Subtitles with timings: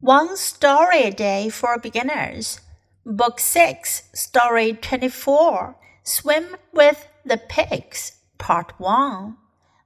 [0.00, 2.60] One Story a Day for Beginners,
[3.06, 9.38] Book 6, Story 24 Swim with the Pigs, Part 1.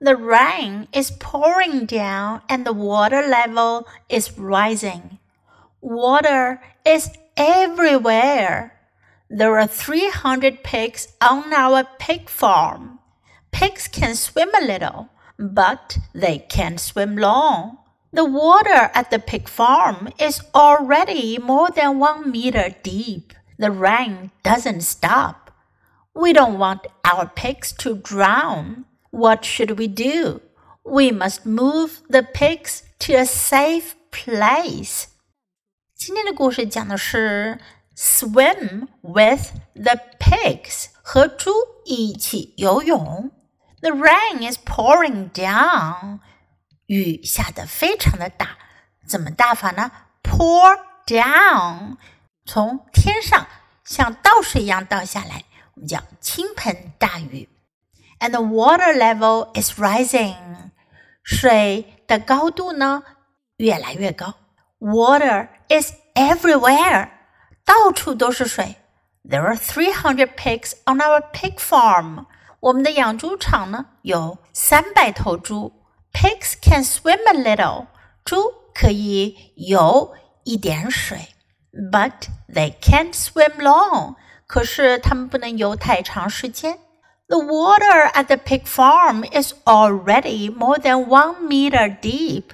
[0.00, 5.18] The rain is pouring down and the water level is rising.
[5.80, 8.78] Water is everywhere.
[9.28, 13.00] There are 300 pigs on our pig farm.
[13.50, 17.78] Pigs can swim a little, but they can't swim long.
[18.12, 23.34] The water at the pig farm is already more than one meter deep.
[23.58, 25.50] The rain doesn't stop.
[26.14, 28.86] We don't want our pigs to drown.
[29.10, 30.40] What should we do?
[30.84, 35.08] We must move the pigs to a safe place.
[35.94, 37.58] 今天的故事讲的是
[37.96, 41.50] swim with the pigs 和猪
[41.84, 43.30] 一起游泳。
[43.80, 46.20] The rain is pouring down.
[46.86, 48.56] 雨下得非常的大，
[49.06, 49.90] 怎么大法呢
[50.22, 51.96] ？Pour down，
[52.44, 53.46] 从天上
[53.84, 57.48] 像倒水一样倒下来，我们叫倾盆大雨。
[58.18, 60.70] And the water level is rising，
[61.22, 63.02] 水的高度呢
[63.56, 64.34] 越来越高。
[64.78, 67.10] Water is everywhere，
[67.64, 68.76] 到处都是水。
[69.28, 72.26] There are three hundred pigs on our pig farm，
[72.60, 75.75] 我们的养猪场呢有三百头猪。
[76.16, 77.88] Pigs can swim a little.
[78.24, 80.14] 猪可以游
[80.44, 81.28] 一点水
[81.92, 84.14] ，but they can't swim long.
[84.46, 86.78] 可是它们不能游太长时间。
[87.28, 92.44] The water at the pig farm is already more than one meter deep.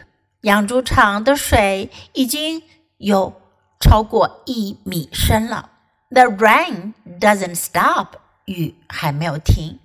[0.41, 2.65] 养猪场的水已经
[2.97, 3.41] 有
[3.79, 5.71] 超过一米深了。
[6.11, 8.17] The rain doesn't stop.
[8.47, 9.79] 雨还没有停。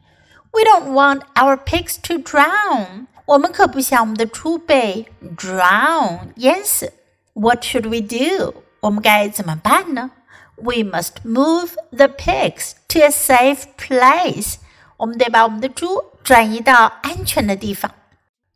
[0.52, 3.06] We don't want our pigs to drown.
[3.28, 6.94] 我们可不想我们的猪被 drown 淹死。
[7.34, 8.64] What should we do？
[8.80, 10.12] 我们该怎么办呢
[10.56, 14.56] ？We must move the pigs to a safe place。
[14.96, 17.92] 我们得把我们的猪转移到安全的地方。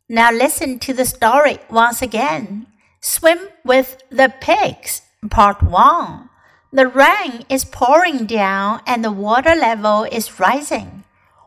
[0.06, 2.64] Now listen to the story once again.
[3.02, 6.30] Swim with the pigs, part 1.
[6.72, 11.02] The rain is pouring down and the water level is rising.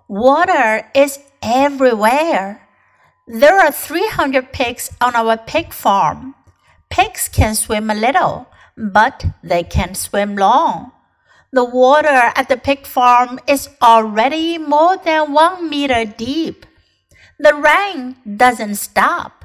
[0.07, 2.65] Water is everywhere.
[3.28, 6.36] There are 300 pigs on our pig farm.
[6.91, 8.47] Pigs can swim a little,
[8.78, 10.91] but they can't swim long.
[11.52, 16.68] The water at the pig farm is already more than one meter deep.
[17.40, 19.44] The rain doesn't stop.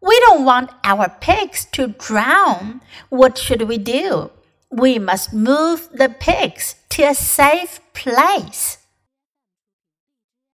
[0.00, 2.80] We don't want our pigs to drown.
[3.08, 4.30] What should we do?
[4.70, 8.78] We must move the pigs to a safe place.